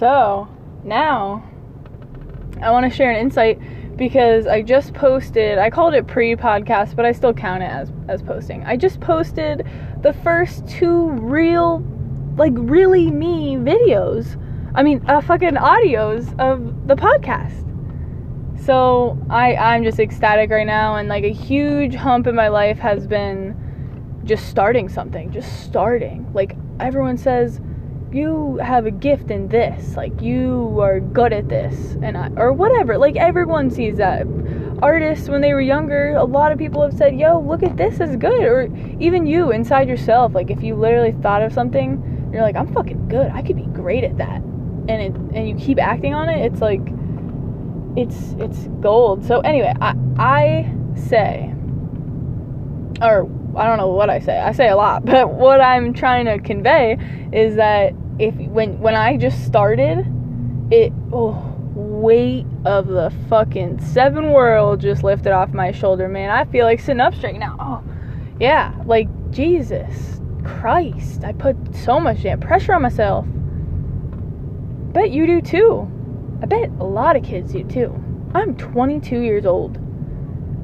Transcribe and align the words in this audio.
So, 0.00 0.48
now 0.82 1.44
I 2.62 2.70
want 2.70 2.90
to 2.90 2.96
share 2.96 3.10
an 3.10 3.18
insight 3.18 3.58
because 3.98 4.46
I 4.46 4.62
just 4.62 4.94
posted, 4.94 5.58
I 5.58 5.68
called 5.68 5.92
it 5.92 6.06
pre 6.06 6.34
podcast, 6.36 6.96
but 6.96 7.04
I 7.04 7.12
still 7.12 7.34
count 7.34 7.62
it 7.62 7.66
as, 7.66 7.92
as 8.08 8.22
posting. 8.22 8.64
I 8.64 8.78
just 8.78 8.98
posted 9.00 9.66
the 10.00 10.14
first 10.14 10.66
two 10.66 11.10
real, 11.10 11.84
like, 12.38 12.54
really 12.56 13.10
me 13.10 13.56
videos. 13.56 14.42
I 14.74 14.82
mean, 14.82 15.04
uh, 15.06 15.20
fucking 15.20 15.56
audios 15.56 16.28
of 16.40 16.88
the 16.88 16.96
podcast. 16.96 17.66
So 18.64 19.18
I, 19.28 19.54
I'm 19.54 19.84
just 19.84 20.00
ecstatic 20.00 20.48
right 20.48 20.66
now, 20.66 20.96
and 20.96 21.10
like 21.10 21.24
a 21.24 21.32
huge 21.32 21.94
hump 21.94 22.26
in 22.26 22.34
my 22.34 22.48
life 22.48 22.78
has 22.78 23.06
been 23.06 23.54
just 24.24 24.48
starting 24.48 24.88
something, 24.88 25.30
just 25.30 25.62
starting. 25.62 26.32
Like, 26.32 26.56
everyone 26.78 27.18
says, 27.18 27.60
you 28.12 28.58
have 28.62 28.86
a 28.86 28.90
gift 28.90 29.30
in 29.30 29.48
this 29.48 29.94
like 29.96 30.20
you 30.20 30.78
are 30.80 31.00
good 31.00 31.32
at 31.32 31.48
this 31.48 31.96
and 32.02 32.16
I, 32.16 32.28
or 32.36 32.52
whatever 32.52 32.98
like 32.98 33.16
everyone 33.16 33.70
sees 33.70 33.98
that 33.98 34.26
artists 34.82 35.28
when 35.28 35.40
they 35.40 35.54
were 35.54 35.60
younger 35.60 36.14
a 36.16 36.24
lot 36.24 36.50
of 36.50 36.58
people 36.58 36.82
have 36.82 36.94
said 36.94 37.18
yo 37.18 37.38
look 37.38 37.62
at 37.62 37.76
this 37.76 38.00
is 38.00 38.16
good 38.16 38.42
or 38.42 38.68
even 38.98 39.26
you 39.26 39.52
inside 39.52 39.88
yourself 39.88 40.34
like 40.34 40.50
if 40.50 40.62
you 40.62 40.74
literally 40.74 41.12
thought 41.22 41.42
of 41.42 41.52
something 41.52 42.30
you're 42.32 42.42
like 42.42 42.56
i'm 42.56 42.72
fucking 42.72 43.08
good 43.08 43.30
i 43.32 43.42
could 43.42 43.56
be 43.56 43.66
great 43.66 44.02
at 44.02 44.16
that 44.18 44.40
and 44.88 44.90
it 44.90 45.14
and 45.36 45.48
you 45.48 45.54
keep 45.54 45.78
acting 45.78 46.14
on 46.14 46.28
it 46.28 46.44
it's 46.44 46.60
like 46.60 46.80
it's 47.96 48.34
it's 48.40 48.66
gold 48.80 49.24
so 49.24 49.40
anyway 49.40 49.72
i 49.80 49.94
i 50.18 50.74
say 50.96 51.54
or 53.02 53.30
I 53.56 53.66
don't 53.66 53.78
know 53.78 53.88
what 53.88 54.10
I 54.10 54.20
say. 54.20 54.38
I 54.38 54.52
say 54.52 54.68
a 54.68 54.76
lot, 54.76 55.04
but 55.06 55.32
what 55.32 55.60
I'm 55.60 55.92
trying 55.92 56.26
to 56.26 56.38
convey 56.38 56.96
is 57.32 57.56
that 57.56 57.92
if 58.20 58.34
when 58.34 58.78
when 58.80 58.94
I 58.94 59.16
just 59.16 59.44
started, 59.46 59.98
it 60.70 60.92
oh 61.12 61.46
weight 61.74 62.46
of 62.64 62.88
the 62.88 63.12
fucking 63.28 63.80
seven 63.80 64.32
world 64.32 64.80
just 64.80 65.02
lifted 65.02 65.32
off 65.32 65.52
my 65.52 65.72
shoulder, 65.72 66.08
man. 66.08 66.30
I 66.30 66.44
feel 66.44 66.66
like 66.66 66.80
sitting 66.80 67.00
up 67.00 67.14
straight 67.14 67.38
now. 67.38 67.56
Oh, 67.58 67.82
yeah, 68.38 68.74
like 68.84 69.08
Jesus 69.30 70.20
Christ, 70.44 71.24
I 71.24 71.32
put 71.32 71.56
so 71.74 71.98
much 71.98 72.22
damn 72.22 72.40
pressure 72.40 72.74
on 72.74 72.82
myself. 72.82 73.26
Bet 74.92 75.10
you 75.10 75.26
do 75.26 75.40
too. 75.40 75.90
I 76.42 76.46
bet 76.46 76.68
a 76.80 76.84
lot 76.84 77.16
of 77.16 77.22
kids 77.22 77.52
do 77.52 77.64
too. 77.64 78.04
I'm 78.34 78.56
22 78.56 79.20
years 79.20 79.46
old. 79.46 79.76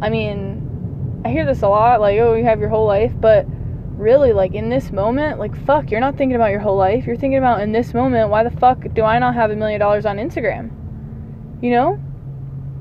I 0.03 0.11
mean, 0.11 1.23
I 1.25 1.31
hear 1.31 1.47
this 1.47 1.63
a 1.63 1.69
lot, 1.69 2.01
like, 2.01 2.19
oh, 2.19 2.35
you 2.35 2.45
have 2.45 2.61
your 2.61 2.69
whole 2.69 2.87
life, 2.87 3.13
but 3.19 3.47
really 3.97 4.33
like 4.33 4.55
in 4.55 4.69
this 4.69 4.92
moment 4.92 5.39
like 5.39 5.56
fuck 5.64 5.91
you're 5.91 6.00
not 6.00 6.16
thinking 6.16 6.36
about 6.36 6.50
your 6.50 6.61
whole 6.61 6.77
life. 6.77 7.06
You're 7.06 7.16
thinking 7.16 7.39
about 7.39 7.62
in 7.62 7.72
this 7.72 7.94
moment 7.94 8.30
why 8.30 8.42
the 8.44 8.50
fuck 8.50 8.84
do 8.94 9.02
i 9.02 9.19
not 9.19 9.34
have 9.34 9.50
a 9.50 9.56
million 9.56 9.80
dollars 9.80 10.06
on 10.06 10.19
instagram? 10.19 10.70
You 11.62 11.70
know? 11.70 12.02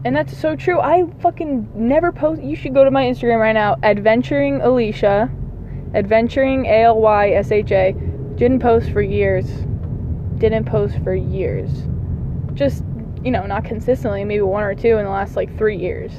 And 0.03 0.15
that's 0.15 0.37
so 0.37 0.55
true. 0.55 0.79
I 0.79 1.05
fucking 1.21 1.71
never 1.73 2.11
post 2.11 2.43
you 2.43 2.55
should 2.55 2.73
go 2.73 2.83
to 2.83 2.91
my 2.91 3.05
instagram 3.05 3.39
right 3.39 3.53
now 3.53 3.77
adventuring 3.81 4.59
alysha 4.59 5.31
adventuring 5.95 6.65
a-l-y-s-h-a 6.65 7.93
didn't 8.35 8.59
post 8.59 8.91
for 8.91 9.01
years. 9.01 9.45
Didn't 10.37 10.65
post 10.65 11.01
for 11.03 11.15
years. 11.15 11.69
Just 12.53 12.83
you 13.23 13.31
know 13.31 13.45
not 13.47 13.63
consistently 13.63 14.23
maybe 14.23 14.41
one 14.41 14.63
or 14.63 14.75
two 14.75 14.97
in 14.97 15.05
the 15.05 15.09
last 15.09 15.35
like 15.35 15.57
three 15.57 15.77
years 15.77 16.11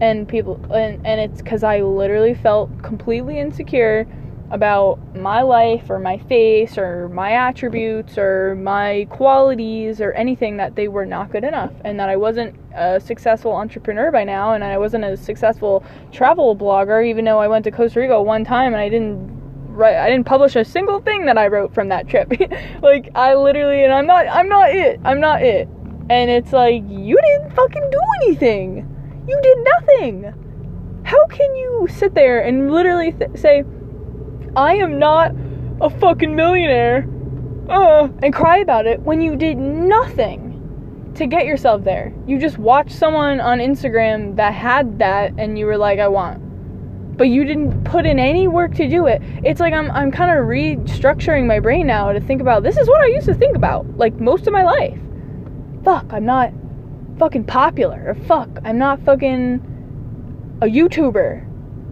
and 0.00 0.28
people 0.28 0.54
and, 0.72 1.04
and 1.06 1.20
it's 1.20 1.42
because 1.42 1.62
i 1.62 1.80
literally 1.80 2.34
felt 2.34 2.70
completely 2.82 3.38
insecure 3.38 4.06
about 4.50 4.98
my 5.14 5.42
life 5.42 5.88
or 5.88 6.00
my 6.00 6.18
face 6.18 6.76
or 6.76 7.08
my 7.10 7.32
attributes 7.32 8.18
or 8.18 8.56
my 8.56 9.06
qualities 9.08 10.00
or 10.00 10.10
anything 10.12 10.56
that 10.56 10.74
they 10.74 10.88
were 10.88 11.06
not 11.06 11.30
good 11.30 11.44
enough 11.44 11.72
and 11.84 12.00
that 12.00 12.08
i 12.08 12.16
wasn't 12.16 12.54
a 12.74 12.98
successful 12.98 13.52
entrepreneur 13.52 14.10
by 14.10 14.24
now 14.24 14.52
and 14.52 14.64
i 14.64 14.76
wasn't 14.76 15.04
a 15.04 15.16
successful 15.16 15.84
travel 16.10 16.56
blogger 16.56 17.06
even 17.06 17.24
though 17.24 17.38
i 17.38 17.46
went 17.46 17.62
to 17.64 17.70
costa 17.70 18.00
rica 18.00 18.20
one 18.20 18.44
time 18.44 18.72
and 18.72 18.82
i 18.82 18.88
didn't 18.88 19.40
write 19.68 19.96
i 19.96 20.10
didn't 20.10 20.26
publish 20.26 20.56
a 20.56 20.64
single 20.64 21.00
thing 21.00 21.26
that 21.26 21.38
i 21.38 21.46
wrote 21.46 21.72
from 21.72 21.88
that 21.88 22.08
trip. 22.08 22.32
Like 22.82 23.10
i 23.14 23.34
literally 23.34 23.84
and 23.84 23.92
i'm 23.92 24.06
not 24.06 24.26
i'm 24.28 24.48
not 24.48 24.70
it 24.70 25.00
i'm 25.04 25.20
not 25.20 25.42
it. 25.42 25.68
And 26.08 26.28
it's 26.28 26.52
like 26.52 26.82
you 26.88 27.16
didn't 27.16 27.54
fucking 27.54 27.90
do 27.90 28.00
anything 28.22 28.99
you 29.30 29.40
did 29.40 29.58
nothing. 29.58 31.02
How 31.04 31.26
can 31.26 31.54
you 31.56 31.86
sit 31.88 32.14
there 32.14 32.40
and 32.40 32.70
literally 32.70 33.12
th- 33.12 33.36
say, 33.36 33.64
I 34.56 34.74
am 34.74 34.98
not 34.98 35.32
a 35.80 35.88
fucking 35.88 36.34
millionaire, 36.34 37.08
uh, 37.68 38.08
and 38.22 38.34
cry 38.34 38.58
about 38.58 38.86
it 38.86 39.00
when 39.00 39.20
you 39.20 39.36
did 39.36 39.56
nothing 39.56 41.12
to 41.14 41.26
get 41.26 41.46
yourself 41.46 41.84
there? 41.84 42.12
You 42.26 42.38
just 42.38 42.58
watched 42.58 42.92
someone 42.92 43.40
on 43.40 43.58
Instagram 43.58 44.36
that 44.36 44.52
had 44.52 44.98
that 44.98 45.32
and 45.38 45.58
you 45.58 45.66
were 45.66 45.78
like, 45.78 46.00
I 46.00 46.08
want. 46.08 46.46
But 47.16 47.28
you 47.28 47.44
didn't 47.44 47.84
put 47.84 48.06
in 48.06 48.18
any 48.18 48.48
work 48.48 48.74
to 48.76 48.88
do 48.88 49.06
it. 49.06 49.22
It's 49.44 49.60
like 49.60 49.74
I'm 49.74 49.90
I'm 49.90 50.10
kind 50.10 50.30
of 50.30 50.46
restructuring 50.46 51.46
my 51.46 51.60
brain 51.60 51.86
now 51.86 52.12
to 52.12 52.20
think 52.20 52.40
about 52.40 52.62
this 52.62 52.78
is 52.78 52.88
what 52.88 53.02
I 53.02 53.06
used 53.06 53.26
to 53.26 53.34
think 53.34 53.56
about 53.56 53.86
like 53.98 54.14
most 54.14 54.46
of 54.46 54.54
my 54.54 54.64
life. 54.64 54.98
Fuck, 55.84 56.06
I'm 56.12 56.24
not 56.24 56.52
fucking 57.20 57.44
popular 57.44 58.02
or 58.06 58.14
fuck, 58.14 58.48
I'm 58.64 58.78
not 58.78 58.98
fucking 59.04 60.58
a 60.62 60.66
YouTuber. 60.66 61.46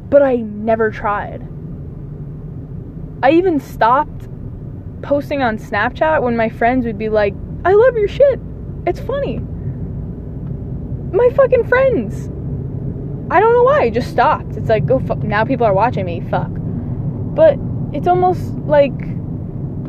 But 0.08 0.22
I 0.22 0.36
never 0.36 0.90
tried. 0.90 1.46
I 3.22 3.32
even 3.32 3.60
stopped 3.60 4.26
posting 5.02 5.42
on 5.42 5.58
Snapchat 5.58 6.22
when 6.22 6.34
my 6.34 6.48
friends 6.48 6.86
would 6.86 6.96
be 6.96 7.10
like, 7.10 7.34
I 7.66 7.74
love 7.74 7.94
your 7.94 8.08
shit. 8.08 8.40
It's 8.86 9.00
funny. 9.00 9.38
My 11.12 11.28
fucking 11.36 11.68
friends. 11.68 12.28
I 13.30 13.38
don't 13.38 13.52
know 13.52 13.64
why. 13.64 13.82
I 13.82 13.90
just 13.90 14.10
stopped. 14.10 14.56
It's 14.56 14.70
like, 14.70 14.90
oh, 14.90 14.98
fuck. 15.00 15.18
Now 15.18 15.44
people 15.44 15.66
are 15.66 15.74
watching 15.74 16.06
me. 16.06 16.22
Fuck. 16.30 16.50
But 16.50 17.58
it's 17.92 18.08
almost 18.08 18.40
like 18.64 18.98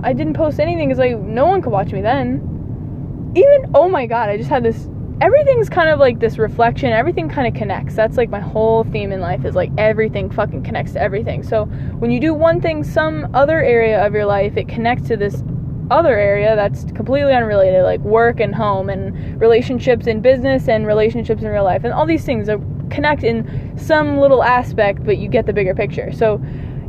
I 0.03 0.11
didn't 0.11 0.33
post 0.33 0.59
anything 0.59 0.89
because, 0.89 0.99
like, 0.99 1.17
no 1.17 1.45
one 1.45 1.61
could 1.61 1.71
watch 1.71 1.93
me 1.93 2.01
then. 2.01 3.31
Even, 3.37 3.71
oh 3.73 3.87
my 3.87 4.05
god, 4.05 4.27
I 4.27 4.35
just 4.35 4.49
had 4.49 4.63
this 4.63 4.89
everything's 5.21 5.67
kind 5.67 5.89
of 5.89 5.99
like 5.99 6.19
this 6.19 6.37
reflection 6.37 6.91
everything 6.91 7.27
kind 7.29 7.47
of 7.47 7.53
connects. 7.53 7.95
That's 7.95 8.17
like 8.17 8.29
my 8.29 8.39
whole 8.39 8.85
theme 8.85 9.11
in 9.11 9.19
life 9.19 9.43
is 9.43 9.55
like 9.55 9.71
everything 9.77 10.29
fucking 10.29 10.63
connects 10.63 10.93
to 10.93 11.01
everything. 11.01 11.43
So 11.43 11.65
when 11.99 12.09
you 12.09 12.19
do 12.19 12.33
one 12.33 12.61
thing 12.61 12.83
some 12.83 13.29
other 13.33 13.61
area 13.61 14.05
of 14.05 14.13
your 14.13 14.25
life 14.25 14.55
it 14.55 14.67
connects 14.67 15.07
to 15.09 15.17
this 15.17 15.43
other 15.91 16.15
area 16.15 16.55
that's 16.55 16.83
completely 16.93 17.33
unrelated 17.33 17.83
like 17.83 17.99
work 18.01 18.39
and 18.39 18.53
home 18.53 18.89
and 18.89 19.41
relationships 19.41 20.05
in 20.05 20.21
business 20.21 20.67
and 20.67 20.87
relationships 20.87 21.41
in 21.41 21.49
real 21.49 21.63
life. 21.63 21.83
And 21.83 21.93
all 21.93 22.05
these 22.05 22.23
things 22.23 22.47
are 22.47 22.59
connect 22.89 23.23
in 23.23 23.77
some 23.77 24.19
little 24.19 24.43
aspect 24.43 25.03
but 25.03 25.17
you 25.17 25.27
get 25.27 25.45
the 25.45 25.53
bigger 25.53 25.75
picture. 25.75 26.11
So 26.13 26.41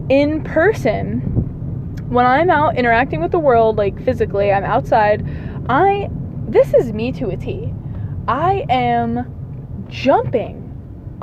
in 0.08 0.42
person 0.44 1.20
when 2.10 2.26
i'm 2.26 2.50
out 2.50 2.76
interacting 2.76 3.20
with 3.20 3.30
the 3.30 3.38
world 3.38 3.76
like 3.76 4.02
physically 4.04 4.50
i'm 4.50 4.64
outside 4.64 5.24
i 5.68 6.08
this 6.48 6.74
is 6.74 6.92
me 6.92 7.12
to 7.12 7.28
a 7.28 7.36
t 7.36 7.72
I 8.28 8.64
am 8.69 9.86
jumping 9.88 10.66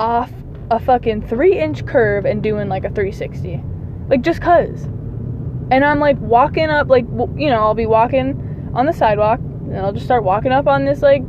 off 0.00 0.32
a 0.70 0.78
fucking 0.78 1.26
three 1.26 1.58
inch 1.58 1.86
curve 1.86 2.24
and 2.24 2.42
doing 2.42 2.68
like 2.68 2.84
a 2.84 2.90
360. 2.90 3.62
Like, 4.08 4.22
just 4.22 4.40
cuz. 4.40 4.84
And 5.70 5.84
I'm 5.84 6.00
like 6.00 6.18
walking 6.20 6.68
up, 6.68 6.88
like, 6.88 7.04
you 7.36 7.48
know, 7.48 7.60
I'll 7.60 7.74
be 7.74 7.86
walking 7.86 8.70
on 8.74 8.86
the 8.86 8.92
sidewalk 8.92 9.38
and 9.40 9.76
I'll 9.78 9.92
just 9.92 10.06
start 10.06 10.24
walking 10.24 10.52
up 10.52 10.66
on 10.66 10.84
this, 10.84 11.02
like, 11.02 11.22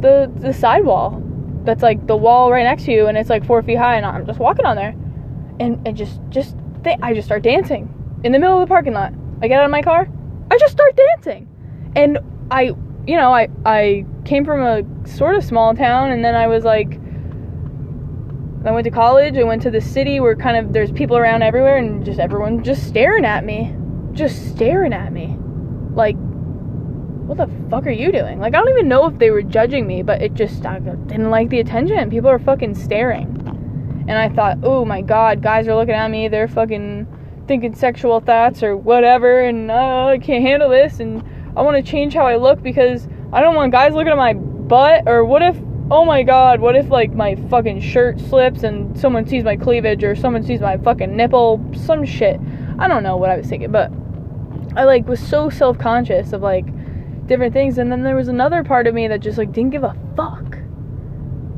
the, 0.00 0.32
the 0.36 0.52
sidewall 0.52 1.22
that's 1.64 1.82
like 1.82 2.08
the 2.08 2.16
wall 2.16 2.50
right 2.50 2.64
next 2.64 2.84
to 2.86 2.92
you 2.92 3.06
and 3.06 3.16
it's 3.16 3.30
like 3.30 3.44
four 3.46 3.62
feet 3.62 3.78
high 3.78 3.96
and 3.96 4.04
I'm 4.04 4.26
just 4.26 4.40
walking 4.40 4.66
on 4.66 4.76
there. 4.76 4.94
And, 5.60 5.86
and 5.86 5.96
just, 5.96 6.20
just, 6.28 6.56
th- 6.82 6.98
I 7.02 7.14
just 7.14 7.26
start 7.26 7.42
dancing 7.42 7.88
in 8.24 8.32
the 8.32 8.38
middle 8.38 8.60
of 8.60 8.68
the 8.68 8.72
parking 8.72 8.94
lot. 8.94 9.12
I 9.42 9.48
get 9.48 9.60
out 9.60 9.64
of 9.64 9.70
my 9.70 9.82
car, 9.82 10.08
I 10.50 10.58
just 10.58 10.72
start 10.72 10.96
dancing. 10.96 11.48
And 11.94 12.18
I 12.50 12.74
you 13.06 13.16
know, 13.16 13.32
I 13.32 13.48
I 13.64 14.04
came 14.24 14.44
from 14.44 14.62
a 14.62 15.08
sort 15.08 15.34
of 15.34 15.44
small 15.44 15.74
town 15.74 16.10
and 16.10 16.24
then 16.24 16.34
I 16.34 16.46
was 16.46 16.64
like 16.64 16.98
I 18.64 18.70
went 18.70 18.84
to 18.84 18.90
college, 18.90 19.36
I 19.36 19.42
went 19.42 19.62
to 19.62 19.70
the 19.70 19.80
city 19.80 20.20
where 20.20 20.36
kind 20.36 20.56
of 20.56 20.72
there's 20.72 20.92
people 20.92 21.16
around 21.16 21.42
everywhere 21.42 21.78
and 21.78 22.04
just 22.04 22.20
everyone 22.20 22.62
just 22.62 22.86
staring 22.86 23.24
at 23.24 23.44
me. 23.44 23.74
Just 24.12 24.50
staring 24.50 24.92
at 24.92 25.12
me. 25.12 25.36
Like 25.94 26.16
what 27.26 27.38
the 27.38 27.48
fuck 27.70 27.86
are 27.86 27.90
you 27.90 28.12
doing? 28.12 28.38
Like 28.38 28.54
I 28.54 28.58
don't 28.58 28.68
even 28.68 28.88
know 28.88 29.06
if 29.06 29.18
they 29.18 29.30
were 29.30 29.42
judging 29.42 29.86
me, 29.86 30.02
but 30.02 30.22
it 30.22 30.34
just 30.34 30.64
I 30.64 30.78
didn't 30.78 31.30
like 31.30 31.48
the 31.48 31.60
attention. 31.60 32.10
People 32.10 32.30
are 32.30 32.38
fucking 32.38 32.74
staring. 32.74 33.38
And 34.08 34.18
I 34.18 34.28
thought, 34.28 34.58
"Oh 34.64 34.84
my 34.84 35.00
god, 35.00 35.42
guys 35.42 35.68
are 35.68 35.76
looking 35.76 35.94
at 35.94 36.10
me. 36.10 36.26
They're 36.28 36.48
fucking 36.48 37.06
thinking 37.46 37.74
sexual 37.74 38.20
thoughts 38.20 38.62
or 38.62 38.76
whatever 38.76 39.40
and 39.40 39.70
uh, 39.70 40.06
I 40.06 40.18
can't 40.18 40.42
handle 40.44 40.70
this 40.70 41.00
and 41.00 41.22
I 41.56 41.62
want 41.62 41.76
to 41.76 41.90
change 41.90 42.14
how 42.14 42.26
I 42.26 42.36
look 42.36 42.62
because 42.62 43.06
I 43.32 43.40
don't 43.40 43.54
want 43.54 43.72
guys 43.72 43.92
looking 43.92 44.12
at 44.12 44.16
my 44.16 44.34
butt. 44.34 45.04
Or 45.06 45.24
what 45.24 45.42
if, 45.42 45.56
oh 45.90 46.04
my 46.04 46.22
god, 46.22 46.60
what 46.60 46.76
if 46.76 46.88
like 46.88 47.12
my 47.12 47.34
fucking 47.50 47.80
shirt 47.80 48.18
slips 48.20 48.62
and 48.62 48.98
someone 48.98 49.26
sees 49.26 49.44
my 49.44 49.56
cleavage 49.56 50.02
or 50.02 50.14
someone 50.16 50.42
sees 50.42 50.60
my 50.60 50.78
fucking 50.78 51.14
nipple? 51.14 51.64
Some 51.74 52.04
shit. 52.04 52.40
I 52.78 52.88
don't 52.88 53.02
know 53.02 53.16
what 53.16 53.30
I 53.30 53.36
was 53.36 53.46
thinking, 53.46 53.70
but 53.70 53.92
I 54.76 54.84
like 54.84 55.06
was 55.06 55.20
so 55.20 55.50
self 55.50 55.78
conscious 55.78 56.32
of 56.32 56.40
like 56.40 56.66
different 57.26 57.52
things. 57.52 57.78
And 57.78 57.92
then 57.92 58.02
there 58.02 58.16
was 58.16 58.28
another 58.28 58.64
part 58.64 58.86
of 58.86 58.94
me 58.94 59.08
that 59.08 59.20
just 59.20 59.36
like 59.36 59.52
didn't 59.52 59.70
give 59.70 59.84
a 59.84 59.94
fuck. 60.16 60.31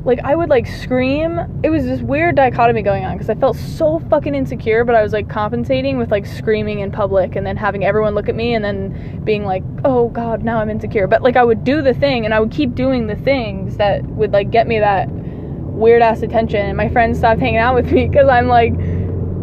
Like 0.05 0.19
I 0.23 0.35
would 0.35 0.49
like 0.49 0.67
scream. 0.67 1.39
It 1.63 1.71
was 1.71 1.83
this 1.83 1.99
weird 1.99 2.35
dichotomy 2.35 2.83
going 2.83 3.03
on 3.05 3.13
because 3.13 3.27
I 3.27 3.33
felt 3.33 3.57
so 3.57 3.97
fucking 4.07 4.35
insecure, 4.35 4.85
but 4.85 4.93
I 4.93 5.01
was 5.01 5.13
like 5.13 5.27
compensating 5.27 5.97
with 5.97 6.11
like 6.11 6.27
screaming 6.27 6.79
in 6.79 6.91
public 6.91 7.35
and 7.35 7.45
then 7.45 7.57
having 7.57 7.83
everyone 7.83 8.13
look 8.13 8.29
at 8.29 8.35
me 8.35 8.53
and 8.53 8.63
then 8.63 9.23
being 9.23 9.45
like, 9.45 9.63
"Oh 9.83 10.09
god, 10.09 10.43
now 10.43 10.59
I'm 10.59 10.69
insecure." 10.69 11.07
But 11.07 11.23
like 11.23 11.35
I 11.35 11.43
would 11.43 11.63
do 11.63 11.81
the 11.81 11.95
thing 11.95 12.23
and 12.23 12.35
I 12.35 12.39
would 12.39 12.51
keep 12.51 12.75
doing 12.75 13.07
the 13.07 13.15
things 13.15 13.77
that 13.77 14.03
would 14.03 14.31
like 14.31 14.51
get 14.51 14.67
me 14.67 14.77
that 14.77 15.09
weird 15.09 16.03
ass 16.03 16.21
attention. 16.21 16.63
And 16.63 16.77
my 16.77 16.87
friends 16.87 17.17
stopped 17.17 17.39
hanging 17.39 17.57
out 17.57 17.73
with 17.73 17.91
me 17.91 18.07
because 18.07 18.29
I'm 18.29 18.47
like 18.47 18.73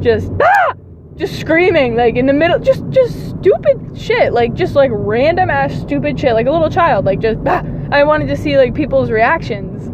just 0.00 0.30
ah! 0.40 0.74
just 1.16 1.40
screaming 1.40 1.94
like 1.96 2.16
in 2.16 2.26
the 2.26 2.32
middle 2.32 2.58
just 2.58 2.88
just 2.88 3.28
stupid 3.28 3.78
shit 3.94 4.32
like 4.32 4.54
just 4.54 4.74
like 4.74 4.90
random 4.94 5.50
ass 5.50 5.78
stupid 5.80 6.18
shit 6.18 6.32
like 6.32 6.46
a 6.46 6.50
little 6.50 6.70
child 6.70 7.04
like 7.04 7.20
just 7.20 7.38
ah! 7.46 7.62
I 7.90 8.02
wanted 8.04 8.28
to 8.28 8.36
see 8.36 8.56
like 8.56 8.74
people's 8.74 9.10
reactions 9.10 9.91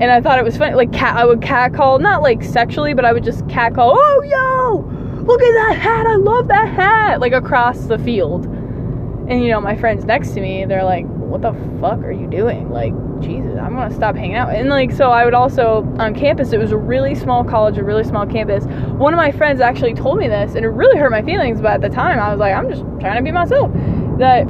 and 0.00 0.10
I 0.10 0.20
thought 0.20 0.38
it 0.38 0.44
was 0.44 0.56
funny 0.56 0.74
like 0.74 0.92
cat 0.92 1.16
I 1.16 1.24
would 1.24 1.42
catcall 1.42 1.98
not 1.98 2.22
like 2.22 2.42
sexually 2.42 2.94
but 2.94 3.04
I 3.04 3.12
would 3.12 3.24
just 3.24 3.48
catcall 3.48 3.94
oh 3.96 4.22
yo 4.22 5.24
look 5.24 5.42
at 5.42 5.52
that 5.52 5.78
hat 5.78 6.06
I 6.06 6.16
love 6.16 6.48
that 6.48 6.68
hat 6.68 7.20
like 7.20 7.32
across 7.32 7.80
the 7.86 7.98
field 7.98 8.46
and 8.46 9.42
you 9.42 9.48
know 9.48 9.60
my 9.60 9.76
friends 9.76 10.04
next 10.04 10.30
to 10.32 10.40
me 10.40 10.64
they're 10.64 10.84
like 10.84 11.06
what 11.06 11.42
the 11.42 11.52
fuck 11.80 12.00
are 12.00 12.12
you 12.12 12.28
doing 12.28 12.70
like 12.70 12.92
Jesus, 13.20 13.58
I'm 13.58 13.74
gonna 13.74 13.94
stop 13.94 14.16
hanging 14.16 14.36
out. 14.36 14.54
And 14.54 14.68
like, 14.68 14.90
so 14.90 15.10
I 15.10 15.24
would 15.24 15.34
also 15.34 15.82
on 15.98 16.14
campus. 16.14 16.52
It 16.52 16.58
was 16.58 16.72
a 16.72 16.76
really 16.76 17.14
small 17.14 17.44
college, 17.44 17.78
a 17.78 17.84
really 17.84 18.04
small 18.04 18.26
campus. 18.26 18.64
One 18.64 19.12
of 19.12 19.18
my 19.18 19.30
friends 19.30 19.60
actually 19.60 19.94
told 19.94 20.18
me 20.18 20.28
this, 20.28 20.54
and 20.54 20.64
it 20.64 20.68
really 20.68 20.98
hurt 20.98 21.10
my 21.10 21.22
feelings. 21.22 21.60
But 21.60 21.72
at 21.72 21.80
the 21.82 21.88
time, 21.88 22.18
I 22.18 22.30
was 22.30 22.40
like, 22.40 22.54
I'm 22.54 22.68
just 22.70 22.82
trying 23.00 23.16
to 23.16 23.22
be 23.22 23.30
myself. 23.30 23.70
That 24.18 24.46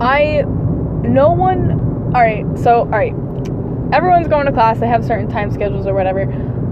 I, 0.00 0.42
no 1.06 1.32
one. 1.32 1.80
All 2.14 2.20
right, 2.20 2.44
so 2.58 2.80
all 2.80 2.86
right, 2.86 3.14
everyone's 3.92 4.28
going 4.28 4.46
to 4.46 4.52
class. 4.52 4.80
They 4.80 4.88
have 4.88 5.04
certain 5.04 5.28
time 5.28 5.50
schedules 5.52 5.86
or 5.86 5.94
whatever. 5.94 6.22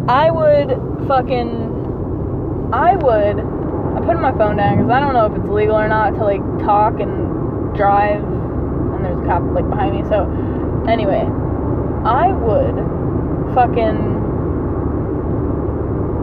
I 0.08 0.31
would 0.31 0.69
fucking, 1.06 2.70
I 2.72 2.96
would. 2.96 3.38
I'm 3.38 4.05
putting 4.05 4.22
my 4.22 4.32
phone 4.32 4.56
down 4.56 4.78
because 4.78 4.90
I 4.90 5.00
don't 5.00 5.12
know 5.12 5.26
if 5.26 5.38
it's 5.38 5.49
legal 5.49 5.76
or 5.76 5.88
not 5.88 6.11
to 6.11 6.25
like 6.25 6.43
talk 6.64 7.00
and 7.00 7.76
drive 7.76 8.22
and 8.22 9.05
there's 9.05 9.19
a 9.19 9.26
cop 9.26 9.43
like 9.52 9.69
behind 9.69 9.96
me. 9.96 10.02
So 10.08 10.26
Anyway, 10.88 11.20
I 12.05 12.32
would 12.32 12.75
fucking 13.55 14.19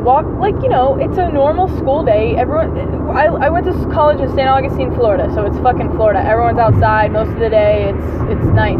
walk 0.03 0.25
like 0.39 0.55
you 0.63 0.69
know 0.69 0.95
it's 0.95 1.17
a 1.17 1.29
normal 1.29 1.67
school 1.77 2.03
day 2.03 2.35
everyone 2.37 2.77
I, 3.09 3.25
I 3.25 3.49
went 3.49 3.65
to 3.65 3.73
college 3.91 4.21
in 4.21 4.29
st 4.29 4.47
augustine 4.47 4.95
florida 4.95 5.29
so 5.33 5.45
it's 5.45 5.57
fucking 5.57 5.91
florida 5.91 6.19
everyone's 6.19 6.59
outside 6.59 7.11
most 7.11 7.29
of 7.29 7.39
the 7.39 7.49
day 7.49 7.89
it's 7.89 8.31
it's 8.31 8.45
nice 8.55 8.79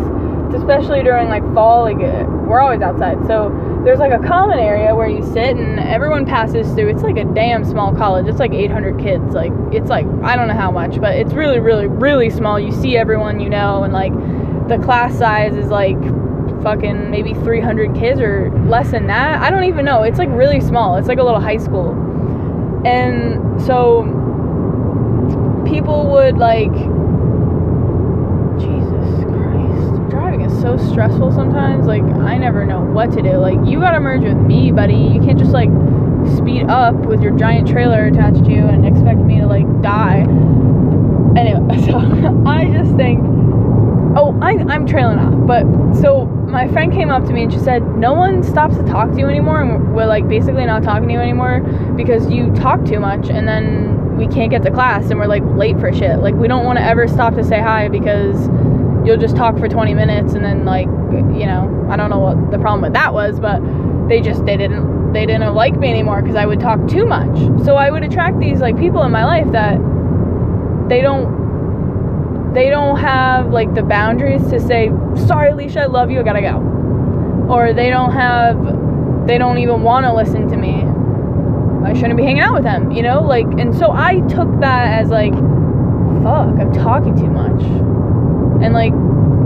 especially 0.54 1.04
during 1.04 1.28
like 1.30 1.44
fall 1.54 1.84
like 1.84 1.98
we're 1.98 2.60
always 2.60 2.82
outside 2.82 3.18
so 3.28 3.50
there's 3.84 4.00
like 4.00 4.14
a 4.14 4.20
common 4.28 4.60
area 4.60 4.94
where 4.96 5.08
you 5.08 5.24
sit 5.24 5.56
and 5.58 5.80
everyone 5.80 6.26
passes 6.26 6.68
through 6.74 6.90
it's 6.90 7.04
like 7.04 7.18
a 7.18 7.26
damn 7.34 7.64
small 7.66 7.94
college 7.96 8.28
it's 8.28 8.40
like 8.40 8.54
800 8.54 9.00
kids 9.00 9.34
like 9.34 9.52
it's 9.72 9.90
like 9.90 10.06
i 10.24 10.36
don't 10.36 10.48
know 10.48 10.54
how 10.54 10.72
much 10.72 11.00
but 11.00 11.16
it's 11.16 11.34
really 11.34 11.60
really 11.60 11.88
really 11.88 12.30
small 12.30 12.60
you 12.60 12.72
see 12.72 12.98
everyone 12.98 13.40
you 13.40 13.50
know 13.50 13.84
and 13.84 13.94
like 13.94 14.14
the 14.68 14.78
class 14.84 15.18
size 15.18 15.56
is 15.56 15.70
like 15.70 15.98
fucking 16.62 17.10
maybe 17.10 17.34
300 17.34 17.96
kids 17.96 18.20
or 18.20 18.52
less 18.68 18.92
than 18.92 19.08
that. 19.08 19.42
I 19.42 19.50
don't 19.50 19.66
even 19.66 19.86
know. 19.86 20.04
It's 20.04 20.18
like 20.18 20.30
really 20.30 20.60
small. 20.60 20.98
It's 20.98 21.08
like 21.08 21.20
a 21.20 21.24
little 21.24 21.40
high 21.40 21.58
school. 21.58 21.92
And 22.86 23.62
so 23.62 24.04
people 25.66 26.12
would 26.12 26.38
like 26.38 26.74
Jesus 28.60 29.24
Christ. 29.26 30.10
Driving 30.10 30.42
is 30.42 30.57
so 30.68 30.92
stressful 30.92 31.32
sometimes. 31.32 31.88
Like 31.88 32.04
I 32.04 32.38
never 32.38 32.66
know 32.66 32.82
what 32.82 33.12
to 33.14 33.22
do. 33.22 33.38
Like 33.38 33.58
you 33.66 33.80
got 33.80 33.92
to 33.92 34.00
merge 34.00 34.24
with 34.24 34.38
me, 34.38 34.72
buddy. 34.72 34.96
You 34.96 35.22
can't 35.22 35.40
just 35.40 35.52
like 35.52 35.70
speed 36.36 36.64
up 36.68 36.96
with 36.96 37.22
your 37.22 37.38
giant 37.38 37.68
trailer 37.68 38.06
attached 38.06 38.44
to 38.44 38.52
you 38.52 38.66
and 38.66 38.86
expect 38.86 39.20
me 39.20 39.40
to 39.40 39.48
like 39.48 39.68
die. 39.82 40.22
Anyway, 41.38 41.82
so 41.86 41.98
I 42.46 42.70
just 42.74 42.96
think 42.96 43.24
oh, 44.18 44.38
I, 44.42 44.58
I'm 44.68 44.86
trailing 44.86 45.20
off. 45.20 45.48
But 45.48 45.64
so 46.02 46.26
my 46.26 46.68
friend 46.68 46.92
came 46.92 47.10
up 47.10 47.24
to 47.26 47.34
me 47.34 47.44
and 47.44 47.54
she 47.54 47.60
said, 47.60 47.84
No 47.98 48.14
one 48.14 48.44
stops 48.44 48.76
to 48.78 48.84
talk 48.84 49.12
to 49.12 49.18
you 49.18 49.28
anymore. 49.28 49.62
And 49.62 49.96
we're 49.96 50.08
like 50.08 50.28
basically 50.28 50.66
not 50.66 50.84
talking 50.84 51.08
to 51.08 51.14
you 51.14 51.20
anymore 51.20 51.62
because 51.96 52.30
you 52.30 52.52
talk 52.56 52.84
too 52.84 53.00
much 53.00 53.30
and 53.30 53.48
then 53.48 54.18
we 54.18 54.28
can't 54.28 54.50
get 54.50 54.64
to 54.64 54.72
class 54.72 55.12
and 55.12 55.20
we're 55.20 55.28
like 55.28 55.44
late 55.56 55.80
for 55.80 55.94
shit. 55.94 56.20
Like, 56.20 56.34
we 56.34 56.48
don't 56.48 56.66
want 56.66 56.80
to 56.80 56.84
ever 56.84 57.08
stop 57.08 57.36
to 57.36 57.44
say 57.44 57.62
hi 57.62 57.88
because 57.88 58.50
you'll 59.08 59.18
just 59.18 59.36
talk 59.36 59.58
for 59.58 59.68
20 59.68 59.94
minutes 59.94 60.34
and 60.34 60.44
then, 60.44 60.66
like, 60.66 60.86
you 60.86 61.46
know, 61.46 61.88
I 61.90 61.96
don't 61.96 62.10
know 62.10 62.20
what 62.20 62.52
the 62.52 62.60
problem 62.60 62.82
with 62.82 62.94
that 62.94 63.14
was, 63.14 63.40
but 63.40 63.62
they 64.10 64.22
just, 64.22 64.46
they 64.46 64.58
didn't, 64.58 65.14
they 65.14 65.26
didn't 65.26 65.54
like 65.56 65.78
me 65.80 65.90
anymore 65.90 66.22
because 66.22 66.36
I 66.36 66.46
would 66.46 66.60
talk 66.60 66.88
too 66.88 67.06
much. 67.06 67.38
So 67.66 67.76
I 67.76 67.90
would 67.90 68.04
attract 68.04 68.40
these, 68.40 68.60
like, 68.60 68.78
people 68.78 69.04
in 69.04 69.12
my 69.12 69.26
life 69.26 69.52
that 69.54 69.78
they 70.90 71.02
don't 71.02 71.38
they 72.54 72.70
don't 72.72 72.98
have 72.98 73.52
like 73.52 73.74
the 73.76 73.84
boundaries 73.84 74.42
to 74.50 74.60
say, 74.60 74.90
sorry, 75.28 75.52
Alysha, 75.52 75.84
I 75.84 75.86
love 75.86 76.10
you, 76.10 76.20
I 76.20 76.24
gotta 76.24 76.42
go. 76.42 76.58
Or 77.54 77.72
they 77.72 77.90
don't 77.90 78.12
have, 78.14 79.28
they 79.28 79.38
don't 79.38 79.60
even 79.60 79.84
want 79.84 80.06
to 80.06 80.14
listen 80.14 80.50
to 80.50 80.58
me. 80.58 80.84
I 81.88 81.94
shouldn't 81.94 82.18
be 82.18 82.24
hanging 82.24 82.42
out 82.42 82.56
with 82.56 82.64
them, 82.64 82.90
you 82.92 83.04
know? 83.04 83.22
Like, 83.22 83.46
and 83.60 83.76
so 83.78 83.92
I 83.92 84.22
took 84.22 84.50
that 84.62 85.00
as 85.00 85.10
like, 85.10 85.34
fuck, 85.34 86.58
I'm 86.60 86.74
talking 86.74 87.16
too 87.16 87.30
much. 87.30 87.62
And 88.62 88.74
like, 88.74 88.94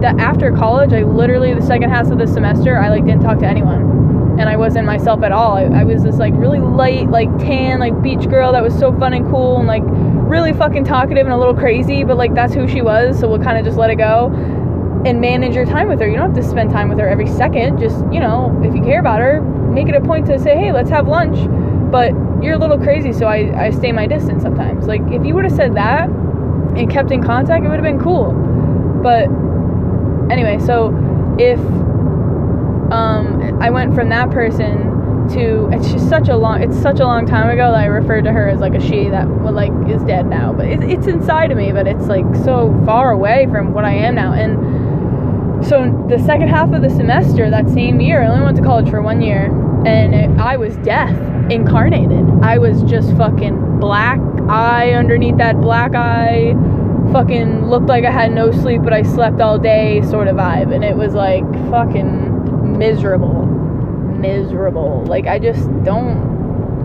that 0.01 0.19
after 0.19 0.51
college, 0.51 0.93
I 0.93 1.03
literally, 1.03 1.53
the 1.53 1.61
second 1.61 1.91
half 1.91 2.09
of 2.09 2.17
the 2.17 2.27
semester, 2.27 2.77
I 2.77 2.89
like 2.89 3.05
didn't 3.05 3.21
talk 3.21 3.39
to 3.39 3.45
anyone. 3.45 4.39
And 4.39 4.49
I 4.49 4.57
wasn't 4.57 4.85
myself 4.87 5.21
at 5.21 5.31
all. 5.31 5.53
I, 5.57 5.65
I 5.65 5.83
was 5.83 6.03
this 6.03 6.17
like 6.17 6.33
really 6.35 6.59
light, 6.59 7.09
like 7.09 7.29
tan, 7.37 7.79
like 7.79 8.01
beach 8.01 8.27
girl 8.27 8.51
that 8.53 8.63
was 8.63 8.77
so 8.77 8.91
fun 8.97 9.13
and 9.13 9.29
cool 9.29 9.57
and 9.57 9.67
like 9.67 9.83
really 9.85 10.53
fucking 10.53 10.85
talkative 10.85 11.25
and 11.25 11.33
a 11.33 11.37
little 11.37 11.53
crazy, 11.53 12.03
but 12.03 12.17
like 12.17 12.33
that's 12.33 12.53
who 12.53 12.67
she 12.67 12.81
was, 12.81 13.19
so 13.19 13.29
we'll 13.29 13.43
kind 13.43 13.59
of 13.59 13.65
just 13.65 13.77
let 13.77 13.91
it 13.91 13.97
go 13.97 14.31
and 15.05 15.21
manage 15.21 15.53
your 15.53 15.65
time 15.65 15.87
with 15.87 15.99
her. 15.99 16.07
You 16.07 16.15
don't 16.15 16.33
have 16.33 16.43
to 16.43 16.49
spend 16.49 16.71
time 16.71 16.89
with 16.89 16.97
her 16.97 17.07
every 17.07 17.27
second. 17.27 17.79
Just, 17.79 17.97
you 18.11 18.19
know, 18.19 18.59
if 18.63 18.73
you 18.73 18.81
care 18.81 18.99
about 18.99 19.19
her, 19.19 19.41
make 19.41 19.87
it 19.87 19.95
a 19.95 20.01
point 20.01 20.25
to 20.27 20.39
say, 20.39 20.57
hey, 20.57 20.71
let's 20.71 20.89
have 20.89 21.07
lunch. 21.07 21.37
But 21.91 22.11
you're 22.41 22.53
a 22.53 22.57
little 22.57 22.77
crazy, 22.77 23.13
so 23.13 23.27
I, 23.27 23.65
I 23.65 23.69
stay 23.71 23.91
my 23.91 24.07
distance 24.07 24.41
sometimes. 24.41 24.87
Like, 24.87 25.01
if 25.11 25.25
you 25.25 25.35
would 25.35 25.43
have 25.43 25.55
said 25.55 25.75
that 25.75 26.09
and 26.09 26.89
kept 26.89 27.11
in 27.11 27.21
contact, 27.21 27.65
it 27.65 27.67
would 27.67 27.75
have 27.75 27.83
been 27.83 27.99
cool. 27.99 28.31
But 29.01 29.27
anyway, 30.31 30.59
so 30.59 30.89
if 31.39 31.59
um, 32.91 33.59
I 33.61 33.69
went 33.69 33.95
from 33.95 34.09
that 34.09 34.31
person 34.31 34.89
to 35.29 35.69
it's 35.71 35.91
just 35.91 36.09
such 36.09 36.27
a 36.27 36.35
long 36.35 36.61
it's 36.61 36.77
such 36.81 36.99
a 36.99 37.05
long 37.05 37.25
time 37.25 37.49
ago 37.49 37.71
that 37.71 37.79
I 37.79 37.85
referred 37.85 38.23
to 38.23 38.31
her 38.31 38.49
as 38.49 38.59
like 38.59 38.73
a 38.73 38.81
she 38.81 39.07
that 39.09 39.27
well, 39.27 39.53
like 39.53 39.71
is 39.89 40.03
dead 40.03 40.25
now. 40.27 40.51
But 40.53 40.67
it, 40.67 40.83
it's 40.83 41.07
inside 41.07 41.51
of 41.51 41.57
me 41.57 41.71
but 41.71 41.87
it's 41.87 42.07
like 42.07 42.25
so 42.43 42.77
far 42.85 43.11
away 43.11 43.47
from 43.49 43.73
what 43.73 43.85
I 43.85 43.93
am 43.93 44.15
now. 44.15 44.33
And 44.33 45.65
so 45.65 46.05
the 46.09 46.17
second 46.25 46.49
half 46.49 46.73
of 46.73 46.81
the 46.81 46.89
semester 46.89 47.49
that 47.49 47.69
same 47.69 48.01
year 48.01 48.23
I 48.23 48.27
only 48.27 48.43
went 48.43 48.57
to 48.57 48.63
college 48.63 48.89
for 48.89 49.01
one 49.01 49.21
year 49.21 49.45
and 49.85 50.13
it, 50.13 50.29
I 50.39 50.57
was 50.57 50.75
death 50.77 51.15
incarnated. 51.51 52.27
I 52.41 52.57
was 52.57 52.83
just 52.83 53.15
fucking 53.15 53.79
black 53.79 54.19
eye 54.49 54.91
underneath 54.93 55.37
that 55.37 55.61
black 55.61 55.95
eye 55.95 56.55
fucking 57.11 57.69
looked 57.69 57.87
like 57.87 58.05
I 58.05 58.11
had 58.11 58.31
no 58.31 58.51
sleep 58.51 58.81
but 58.83 58.93
I 58.93 59.03
slept 59.03 59.41
all 59.41 59.59
day 59.59 60.01
sort 60.03 60.27
of 60.27 60.37
vibe 60.37 60.73
and 60.73 60.83
it 60.83 60.95
was 60.95 61.13
like 61.13 61.43
fucking 61.69 62.77
miserable 62.77 63.41
miserable. 64.21 65.03
Like 65.07 65.27
I 65.27 65.39
just 65.39 65.67
don't 65.83 66.31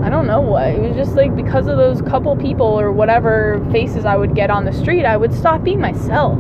I 0.02 0.08
don't 0.08 0.26
know 0.26 0.40
what. 0.40 0.68
It 0.68 0.80
was 0.80 0.96
just 0.96 1.14
like 1.16 1.34
because 1.36 1.66
of 1.68 1.76
those 1.76 2.02
couple 2.02 2.36
people 2.36 2.66
or 2.66 2.92
whatever 2.92 3.64
faces 3.70 4.04
I 4.04 4.16
would 4.16 4.34
get 4.34 4.50
on 4.50 4.64
the 4.64 4.72
street, 4.72 5.04
I 5.04 5.16
would 5.16 5.32
stop 5.32 5.62
being 5.62 5.80
myself. 5.80 6.38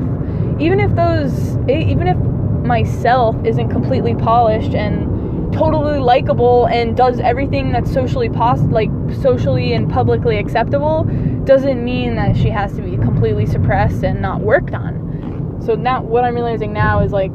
Even 0.58 0.80
if 0.80 0.94
those 0.94 1.56
even 1.68 2.08
if 2.08 2.16
myself 2.64 3.36
isn't 3.44 3.68
completely 3.68 4.14
polished 4.14 4.74
and 4.74 5.15
totally 5.52 5.98
likable 5.98 6.66
and 6.66 6.96
does 6.96 7.20
everything 7.20 7.72
that's 7.72 7.92
socially 7.92 8.28
pos- 8.28 8.60
like 8.62 8.90
socially 9.20 9.72
and 9.72 9.90
publicly 9.90 10.38
acceptable 10.38 11.04
doesn't 11.44 11.84
mean 11.84 12.16
that 12.16 12.36
she 12.36 12.48
has 12.50 12.74
to 12.74 12.82
be 12.82 12.96
completely 12.96 13.46
suppressed 13.46 14.02
and 14.02 14.20
not 14.20 14.40
worked 14.40 14.74
on. 14.74 15.60
So 15.64 15.74
now 15.74 16.02
what 16.02 16.24
I'm 16.24 16.34
realizing 16.34 16.72
now 16.72 17.00
is 17.00 17.12
like 17.12 17.32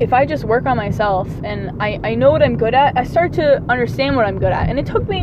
if 0.00 0.12
I 0.12 0.26
just 0.26 0.44
work 0.44 0.66
on 0.66 0.76
myself 0.76 1.28
and 1.44 1.70
I, 1.80 2.00
I 2.02 2.14
know 2.14 2.30
what 2.30 2.42
I'm 2.42 2.56
good 2.56 2.74
at, 2.74 2.96
I 2.98 3.04
start 3.04 3.32
to 3.34 3.62
understand 3.68 4.16
what 4.16 4.26
I'm 4.26 4.38
good 4.38 4.52
at. 4.52 4.68
And 4.68 4.78
it 4.78 4.86
took 4.86 5.08
me, 5.08 5.20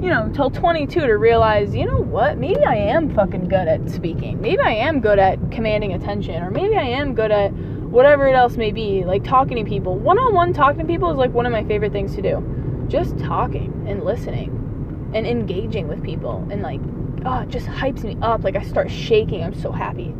you 0.00 0.10
know, 0.10 0.30
till 0.34 0.50
22 0.50 1.00
to 1.00 1.12
realize, 1.14 1.74
you 1.74 1.86
know 1.86 1.98
what, 1.98 2.38
maybe 2.38 2.64
I 2.64 2.76
am 2.76 3.14
fucking 3.14 3.48
good 3.48 3.66
at 3.66 3.88
speaking. 3.88 4.40
Maybe 4.40 4.60
I 4.60 4.72
am 4.72 5.00
good 5.00 5.18
at 5.18 5.38
commanding 5.50 5.94
attention, 5.94 6.42
or 6.42 6.50
maybe 6.50 6.76
I 6.76 6.84
am 6.84 7.14
good 7.14 7.30
at 7.30 7.52
whatever 7.90 8.28
it 8.28 8.34
else 8.34 8.56
may 8.56 8.70
be, 8.72 9.04
like 9.04 9.24
talking 9.24 9.62
to 9.62 9.68
people. 9.68 9.96
One 9.96 10.18
on 10.18 10.34
one 10.34 10.52
talking 10.52 10.80
to 10.80 10.86
people 10.86 11.10
is 11.10 11.16
like 11.16 11.32
one 11.32 11.46
of 11.46 11.52
my 11.52 11.64
favorite 11.64 11.92
things 11.92 12.14
to 12.16 12.22
do. 12.22 12.86
Just 12.88 13.18
talking 13.18 13.86
and 13.88 14.04
listening 14.04 15.10
and 15.14 15.26
engaging 15.26 15.88
with 15.88 16.02
people 16.02 16.46
and 16.50 16.62
like, 16.62 16.80
oh, 17.24 17.40
it 17.40 17.48
just 17.48 17.66
hypes 17.66 18.04
me 18.04 18.16
up. 18.22 18.44
Like 18.44 18.56
I 18.56 18.62
start 18.62 18.90
shaking. 18.90 19.42
I'm 19.42 19.54
so 19.54 19.72
happy. 19.72 20.14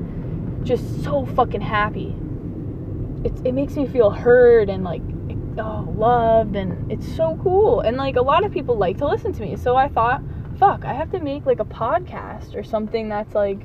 just 0.63 1.03
so 1.05 1.27
fucking 1.27 1.61
happy. 1.61 2.15
It's, 3.25 3.41
it 3.43 3.53
makes 3.53 3.77
me 3.77 3.87
feel 3.87 4.11
heard 4.11 4.69
and 4.69 4.85
like 4.85 5.03
oh, 5.59 5.93
loved 5.97 6.57
and 6.57 6.91
it's 6.91 7.07
so 7.17 7.39
cool. 7.43 7.81
And 7.81 7.97
like 7.97 8.17
a 8.17 8.23
lot 8.23 8.45
of 8.45 8.53
people 8.53 8.77
like 8.77 8.99
to 8.99 9.07
listen 9.07 9.33
to 9.33 9.43
me. 9.43 9.57
So 9.57 9.77
I 9.77 9.89
thought, 9.89 10.23
fuck, 10.59 10.85
I 10.85 10.93
have 10.95 11.11
to 11.13 11.21
make 11.21 11.47
like 11.47 11.61
a 11.61 11.65
podcast 11.65 12.55
or 12.55 12.63
something 12.63 13.09
that's 13.09 13.35
like 13.35 13.61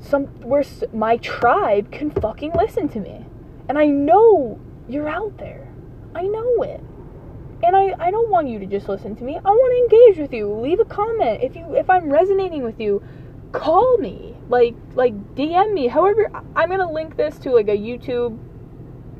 some 0.00 0.26
where 0.42 0.64
my 0.92 1.16
tribe 1.18 1.90
can 1.90 2.10
fucking 2.10 2.52
listen 2.54 2.88
to 2.90 3.00
me. 3.00 3.26
And 3.68 3.78
I 3.78 3.86
know 3.86 4.58
you're 4.88 5.08
out 5.08 5.36
there. 5.38 5.68
I 6.14 6.22
know 6.22 6.62
it. 6.62 6.80
And 7.62 7.74
I, 7.74 7.94
I 7.98 8.10
don't 8.10 8.30
want 8.30 8.48
you 8.48 8.58
to 8.60 8.66
just 8.66 8.88
listen 8.88 9.16
to 9.16 9.24
me. 9.24 9.36
I 9.36 9.50
want 9.50 9.90
to 9.90 9.96
engage 9.96 10.18
with 10.18 10.32
you. 10.32 10.52
Leave 10.52 10.80
a 10.80 10.84
comment. 10.84 11.42
If 11.42 11.56
you 11.56 11.74
if 11.74 11.90
I'm 11.90 12.10
resonating 12.10 12.62
with 12.62 12.80
you, 12.80 13.02
call 13.52 13.98
me. 13.98 14.36
Like 14.48 14.74
like 14.94 15.14
DM 15.34 15.74
me. 15.74 15.88
However, 15.88 16.30
I'm 16.54 16.68
going 16.68 16.80
to 16.80 16.90
link 16.90 17.16
this 17.16 17.38
to 17.40 17.50
like 17.50 17.68
a 17.68 17.76
YouTube 17.76 18.38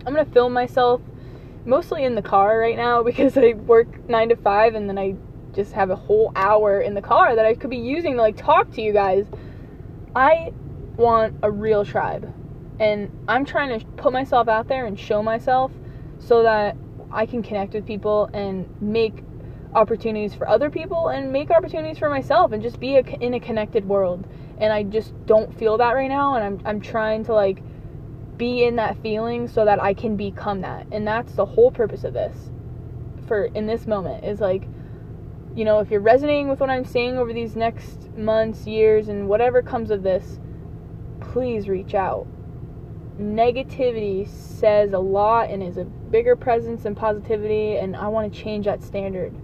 I'm 0.07 0.15
going 0.15 0.25
to 0.25 0.33
film 0.33 0.55
myself 0.55 1.03
mostly 1.67 2.05
in 2.05 2.15
the 2.15 2.23
car 2.23 2.59
right 2.59 2.77
now 2.77 3.03
because 3.11 3.37
I 3.37 3.53
work 3.53 4.09
9 4.09 4.31
to 4.31 4.37
5 4.37 4.75
and 4.75 4.89
then 4.89 4.99
I 4.99 5.17
just 5.53 5.73
have 5.73 5.91
a 5.91 5.97
whole 5.97 6.33
hour 6.37 6.81
in 6.81 6.95
the 6.95 7.03
car 7.03 7.35
that 7.35 7.45
I 7.45 7.55
could 7.55 7.71
be 7.71 7.77
using 7.77 8.15
to 8.15 8.23
like 8.23 8.37
talk 8.37 8.71
to 8.73 8.83
you 8.83 8.93
guys. 8.93 9.27
I 10.15 10.53
want 10.99 11.37
a 11.43 11.51
real 11.51 11.85
tribe. 11.85 12.35
And 12.79 13.11
I'm 13.27 13.45
trying 13.45 13.79
to 13.79 13.87
put 13.97 14.13
myself 14.13 14.49
out 14.49 14.69
there 14.69 14.85
and 14.85 14.99
show 14.99 15.23
myself 15.23 15.73
so 16.19 16.43
that 16.43 16.77
I 17.11 17.25
can 17.25 17.43
connect 17.43 17.73
with 17.73 17.87
people 17.87 18.29
and 18.35 18.69
make 18.83 19.25
opportunities 19.75 20.35
for 20.35 20.49
other 20.49 20.71
people 20.71 21.09
and 21.09 21.33
make 21.33 21.51
opportunities 21.51 21.99
for 21.99 22.09
myself 22.09 22.53
and 22.53 22.63
just 22.63 22.81
be 22.81 22.97
a, 22.97 23.01
in 23.21 23.35
a 23.35 23.41
connected 23.41 23.87
world. 23.87 24.27
And 24.59 24.73
I 24.73 24.83
just 24.83 25.15
don't 25.27 25.57
feel 25.57 25.79
that 25.79 25.93
right 25.93 26.09
now 26.09 26.35
and 26.35 26.45
I'm 26.45 26.67
I'm 26.67 26.81
trying 26.81 27.25
to 27.27 27.35
like 27.35 27.63
be 28.37 28.65
in 28.65 28.77
that 28.77 29.01
feeling 29.03 29.49
so 29.49 29.65
that 29.65 29.83
I 29.83 29.95
can 29.95 30.17
become 30.17 30.61
that. 30.63 30.87
And 30.91 31.07
that's 31.07 31.35
the 31.35 31.45
whole 31.45 31.71
purpose 31.71 32.05
of 32.05 32.13
this. 32.13 32.51
For 33.27 33.47
in 33.47 33.67
this 33.67 33.87
moment 33.87 34.25
is 34.25 34.41
like 34.41 34.67
you 35.55 35.65
know, 35.65 35.81
if 35.81 35.91
you're 35.91 36.01
resonating 36.01 36.49
with 36.49 36.61
what 36.61 36.71
I'm 36.71 36.85
saying 36.85 37.19
over 37.19 37.33
these 37.33 37.57
next 37.57 38.17
months, 38.17 38.67
years 38.67 39.09
and 39.09 39.29
whatever 39.29 39.61
comes 39.61 39.91
of 39.91 40.05
this, 40.05 40.39
please 41.21 41.69
reach 41.69 41.95
out 41.95 42.27
negativity 43.19 44.29
says 44.29 44.93
a 44.93 44.99
lot 44.99 45.51
and 45.51 45.63
is 45.63 45.77
a 45.77 45.85
bigger 45.85 46.37
presence 46.37 46.85
than 46.85 46.95
positivity 46.95 47.77
and 47.77 47.97
I 47.97 48.09
want 48.09 48.33
to 48.33 48.41
change 48.41 48.67
that 48.67 48.83
standard. 48.83 49.35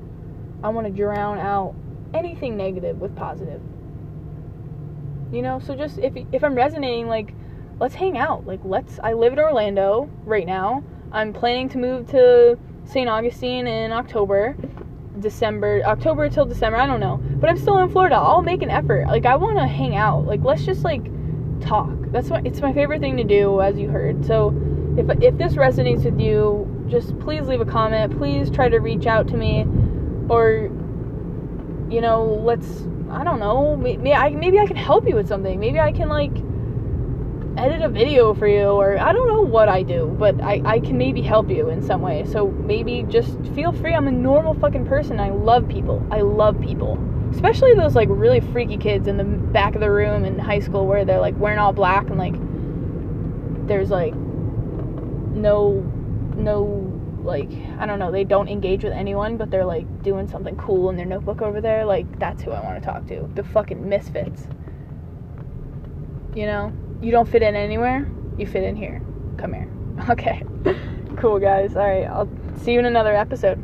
I 0.62 0.68
want 0.68 0.86
to 0.86 0.92
drown 0.92 1.38
out 1.38 1.74
anything 2.14 2.56
negative 2.56 3.00
with 3.00 3.14
positive. 3.16 3.60
You 5.32 5.42
know, 5.42 5.58
so 5.58 5.74
just 5.74 5.98
if 5.98 6.14
if 6.32 6.44
I'm 6.44 6.54
resonating 6.54 7.08
like 7.08 7.34
let's 7.80 7.94
hang 7.94 8.16
out. 8.16 8.46
Like 8.46 8.60
let's 8.64 9.00
I 9.02 9.14
live 9.14 9.32
in 9.32 9.40
Orlando 9.40 10.08
right 10.24 10.46
now. 10.46 10.84
I'm 11.10 11.32
planning 11.32 11.68
to 11.70 11.78
move 11.78 12.08
to 12.10 12.58
St. 12.84 13.08
Augustine 13.08 13.66
in 13.66 13.92
October. 13.92 14.56
December, 15.20 15.80
October 15.84 16.28
till 16.28 16.44
December, 16.44 16.76
I 16.76 16.86
don't 16.86 16.98
know. 16.98 17.20
But 17.36 17.48
I'm 17.48 17.56
still 17.56 17.78
in 17.78 17.88
Florida. 17.88 18.16
I'll 18.16 18.42
make 18.42 18.62
an 18.62 18.70
effort. 18.70 19.06
Like 19.06 19.26
I 19.26 19.36
want 19.36 19.58
to 19.58 19.66
hang 19.66 19.96
out. 19.96 20.26
Like 20.26 20.42
let's 20.42 20.64
just 20.64 20.84
like 20.84 21.04
talk. 21.64 21.90
That's 22.12 22.28
what 22.28 22.46
it's 22.46 22.60
my 22.60 22.72
favorite 22.72 23.00
thing 23.00 23.16
to 23.16 23.24
do, 23.24 23.60
as 23.60 23.78
you 23.78 23.88
heard. 23.88 24.24
So 24.24 24.54
if 24.96 25.08
if 25.22 25.38
this 25.38 25.54
resonates 25.54 26.04
with 26.04 26.20
you, 26.20 26.86
just 26.88 27.18
please 27.18 27.46
leave 27.46 27.60
a 27.60 27.64
comment. 27.64 28.16
Please 28.16 28.50
try 28.50 28.68
to 28.68 28.78
reach 28.78 29.06
out 29.06 29.26
to 29.28 29.36
me, 29.36 29.66
or 30.28 30.70
you 31.90 32.00
know, 32.00 32.24
let's 32.44 32.86
I 33.10 33.24
don't 33.24 33.40
know. 33.40 33.76
Maybe 33.76 34.12
I 34.12 34.30
maybe 34.30 34.58
I 34.58 34.66
can 34.66 34.76
help 34.76 35.08
you 35.08 35.14
with 35.14 35.28
something. 35.28 35.58
Maybe 35.58 35.80
I 35.80 35.92
can 35.92 36.08
like 36.08 36.36
edit 37.56 37.82
a 37.82 37.88
video 37.88 38.34
for 38.34 38.48
you 38.48 38.64
or 38.64 38.98
I 38.98 39.12
don't 39.12 39.28
know 39.28 39.42
what 39.42 39.68
I 39.68 39.84
do, 39.84 40.14
but 40.18 40.40
I, 40.42 40.60
I 40.64 40.80
can 40.80 40.98
maybe 40.98 41.22
help 41.22 41.48
you 41.48 41.68
in 41.68 41.82
some 41.82 42.02
way. 42.02 42.24
So 42.24 42.48
maybe 42.48 43.04
just 43.08 43.38
feel 43.54 43.72
free. 43.72 43.94
I'm 43.94 44.08
a 44.08 44.12
normal 44.12 44.54
fucking 44.54 44.86
person. 44.86 45.20
I 45.20 45.30
love 45.30 45.68
people. 45.68 46.04
I 46.10 46.22
love 46.22 46.60
people 46.60 46.96
especially 47.34 47.74
those 47.74 47.94
like 47.94 48.08
really 48.10 48.40
freaky 48.40 48.76
kids 48.76 49.06
in 49.08 49.16
the 49.16 49.24
back 49.24 49.74
of 49.74 49.80
the 49.80 49.90
room 49.90 50.24
in 50.24 50.38
high 50.38 50.60
school 50.60 50.86
where 50.86 51.04
they're 51.04 51.20
like 51.20 51.36
wearing 51.36 51.58
all 51.58 51.72
black 51.72 52.08
and 52.08 52.18
like 52.18 52.34
there's 53.66 53.90
like 53.90 54.14
no 54.14 55.80
no 56.36 56.90
like 57.24 57.50
I 57.78 57.86
don't 57.86 57.98
know, 57.98 58.12
they 58.12 58.24
don't 58.24 58.48
engage 58.48 58.84
with 58.84 58.92
anyone, 58.92 59.36
but 59.36 59.50
they're 59.50 59.64
like 59.64 60.02
doing 60.02 60.28
something 60.28 60.56
cool 60.56 60.90
in 60.90 60.96
their 60.96 61.06
notebook 61.06 61.42
over 61.42 61.60
there. 61.60 61.84
Like 61.84 62.18
that's 62.18 62.42
who 62.42 62.50
I 62.50 62.60
want 62.60 62.82
to 62.82 62.86
talk 62.86 63.06
to. 63.08 63.28
The 63.34 63.42
fucking 63.42 63.88
misfits. 63.88 64.46
You 66.34 66.46
know, 66.46 66.72
you 67.00 67.10
don't 67.10 67.28
fit 67.28 67.42
in 67.42 67.54
anywhere. 67.54 68.10
You 68.36 68.46
fit 68.46 68.62
in 68.64 68.76
here. 68.76 69.02
Come 69.38 69.54
here. 69.54 69.70
Okay. 70.10 70.42
cool 71.16 71.38
guys. 71.38 71.76
All 71.76 71.86
right. 71.86 72.04
I'll 72.04 72.28
see 72.62 72.72
you 72.72 72.80
in 72.80 72.84
another 72.84 73.14
episode. 73.14 73.62